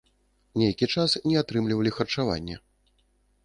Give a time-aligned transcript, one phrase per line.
[0.61, 2.55] Нейкі час не атрымлівалі харчаванне.